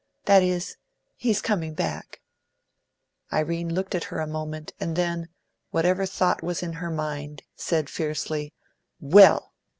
That 0.25 0.41
is 0.41 0.77
he's 1.15 1.43
coming 1.43 1.75
back" 1.75 2.21
Irene 3.31 3.71
looked 3.71 3.93
at 3.93 4.05
her 4.05 4.19
a 4.19 4.25
moment, 4.25 4.73
and 4.79 4.95
then, 4.95 5.29
whatever 5.69 6.07
thought 6.07 6.41
was 6.41 6.63
in 6.63 6.73
her 6.73 6.89
mind, 6.89 7.43
said 7.55 7.87
fiercely, 7.87 8.51
"Well!" 8.99 9.53